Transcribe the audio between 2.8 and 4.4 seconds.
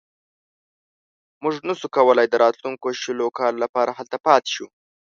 شلو کالو لپاره هلته